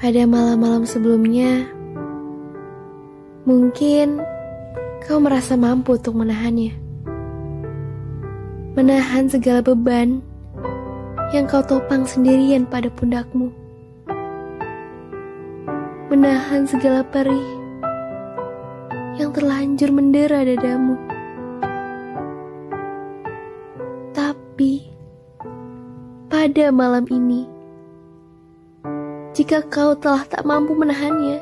Pada 0.00 0.24
malam-malam 0.24 0.88
sebelumnya, 0.88 1.68
mungkin 3.44 4.16
kau 5.04 5.20
merasa 5.20 5.60
mampu 5.60 6.00
untuk 6.00 6.16
menahannya. 6.16 6.72
Menahan 8.80 9.28
segala 9.28 9.60
beban 9.60 10.24
yang 11.36 11.44
kau 11.44 11.60
topang 11.60 12.08
sendirian 12.08 12.64
pada 12.64 12.88
pundakmu. 12.88 13.52
Menahan 16.08 16.64
segala 16.64 17.04
perih 17.04 17.60
yang 19.20 19.36
terlanjur 19.36 19.92
mendera 19.92 20.48
dadamu. 20.48 20.96
Tapi 24.16 24.80
pada 26.32 26.72
malam 26.72 27.04
ini, 27.12 27.59
jika 29.40 29.64
kau 29.72 29.96
telah 29.96 30.20
tak 30.28 30.44
mampu 30.44 30.76
menahannya, 30.76 31.40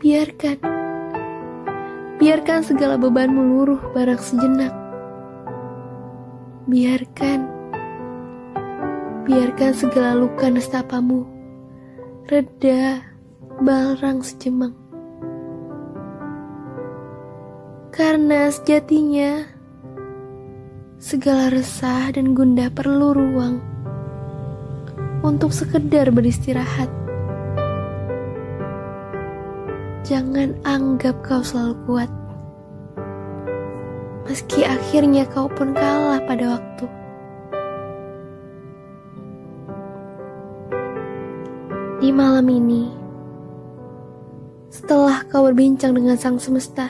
biarkan, 0.00 0.56
biarkan 2.16 2.64
segala 2.64 2.96
bebanmu 2.96 3.44
luruh 3.44 3.76
barang 3.92 4.16
sejenak. 4.16 4.72
Biarkan, 6.64 7.44
biarkan 9.28 9.72
segala 9.76 10.16
luka 10.16 10.48
nestapamu 10.48 11.28
reda 12.24 13.04
barang 13.60 14.24
sejemang. 14.24 14.72
Karena 17.92 18.48
sejatinya, 18.48 19.44
segala 20.96 21.52
resah 21.52 22.08
dan 22.16 22.32
gundah 22.32 22.72
perlu 22.72 23.12
ruang 23.12 23.60
untuk 25.22 25.50
sekedar 25.50 26.10
beristirahat. 26.14 26.86
Jangan 30.06 30.56
anggap 30.64 31.20
kau 31.20 31.44
selalu 31.44 31.74
kuat, 31.84 32.10
meski 34.24 34.64
akhirnya 34.64 35.28
kau 35.28 35.50
pun 35.52 35.76
kalah 35.76 36.22
pada 36.24 36.56
waktu. 36.56 36.86
Di 41.98 42.08
malam 42.14 42.46
ini, 42.48 42.88
setelah 44.72 45.26
kau 45.28 45.44
berbincang 45.50 45.92
dengan 45.92 46.16
sang 46.16 46.40
semesta, 46.40 46.88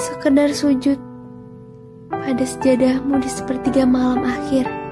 sekedar 0.00 0.48
sujud 0.54 0.96
pada 2.08 2.44
sejadahmu 2.46 3.20
di 3.20 3.28
sepertiga 3.28 3.84
malam 3.84 4.24
akhir 4.24 4.83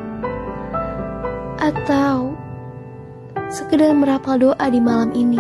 atau 1.63 2.35
sekedar 3.47 3.95
merapal 3.95 4.35
doa 4.35 4.67
di 4.67 4.83
malam 4.83 5.15
ini. 5.15 5.39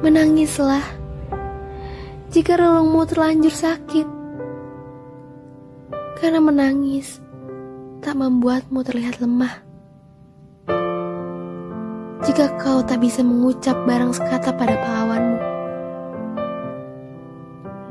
Menangislah 0.00 0.84
jika 2.32 2.56
relungmu 2.56 3.04
terlanjur 3.04 3.52
sakit. 3.52 4.08
Karena 6.16 6.40
menangis 6.40 7.20
tak 8.00 8.16
membuatmu 8.16 8.80
terlihat 8.80 9.20
lemah. 9.20 9.60
Jika 12.24 12.56
kau 12.56 12.80
tak 12.80 13.04
bisa 13.04 13.20
mengucap 13.20 13.76
barang 13.84 14.16
sekata 14.16 14.56
pada 14.56 14.80
pahlawanmu. 14.80 15.40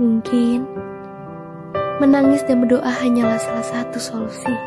Mungkin 0.01 0.65
menangis 2.01 2.41
dan 2.49 2.65
berdoa 2.65 2.89
hanyalah 2.89 3.37
salah 3.37 3.65
satu 3.69 4.01
solusi. 4.01 4.57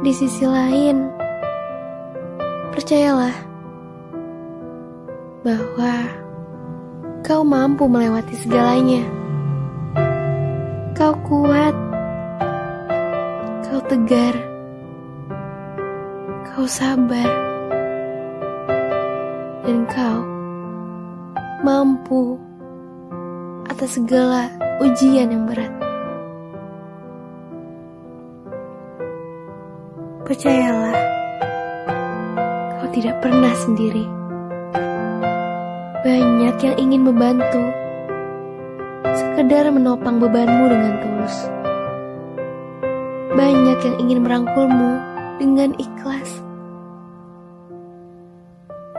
Di 0.00 0.16
sisi 0.16 0.48
lain, 0.48 1.12
percayalah 2.72 3.36
bahwa 5.44 5.94
kau 7.20 7.44
mampu 7.44 7.84
melewati 7.84 8.32
segalanya. 8.32 9.04
Kau 10.96 11.12
kuat, 11.28 11.76
kau 13.68 13.80
tegar, 13.92 14.40
kau 16.48 16.64
sabar, 16.64 17.28
dan 19.68 19.84
kau 19.84 20.24
mampu 21.60 22.40
atas 23.68 24.00
segala 24.00 24.48
ujian 24.80 25.28
yang 25.28 25.44
berat. 25.44 25.89
Percayalah, 30.30 30.94
kau 32.78 32.86
tidak 32.94 33.18
pernah 33.18 33.50
sendiri. 33.50 34.06
Banyak 36.06 36.54
yang 36.54 36.76
ingin 36.78 37.02
membantu, 37.02 37.66
sekedar 39.10 39.74
menopang 39.74 40.22
bebanmu 40.22 40.70
dengan 40.70 40.94
tulus. 41.02 41.34
Banyak 43.34 43.78
yang 43.82 43.96
ingin 44.06 44.18
merangkulmu 44.22 45.02
dengan 45.42 45.74
ikhlas. 45.82 46.30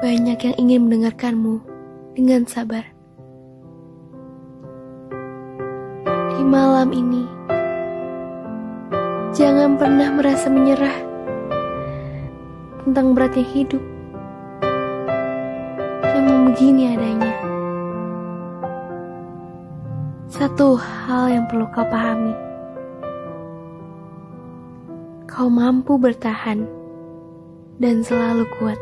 Banyak 0.03 0.35
yang 0.35 0.55
ingin 0.59 0.91
mendengarkanmu 0.91 1.63
dengan 2.11 2.43
sabar. 2.43 2.83
Di 6.35 6.43
malam 6.43 6.91
ini, 6.91 7.23
jangan 9.31 9.79
pernah 9.79 10.11
merasa 10.11 10.51
menyerah 10.51 11.10
tentang 12.85 13.13
beratnya 13.13 13.45
hidup. 13.45 13.83
Memang 16.01 16.53
begini 16.53 16.93
adanya. 16.93 17.33
Satu 20.31 20.77
hal 20.79 21.29
yang 21.29 21.45
perlu 21.49 21.65
kau 21.69 21.85
pahami. 21.85 22.33
Kau 25.29 25.47
mampu 25.47 25.97
bertahan 25.97 26.65
dan 27.81 28.05
selalu 28.05 28.45
kuat. 28.57 28.69